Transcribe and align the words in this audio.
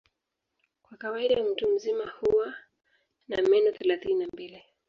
Kwa 0.81 0.97
kawaida 0.97 1.43
mtu 1.43 1.69
mzima 1.75 2.09
huwa 2.19 2.53
na 3.27 3.41
meno 3.41 3.71
thelathini 3.71 4.19
na 4.19 4.27
mbili. 4.33 4.63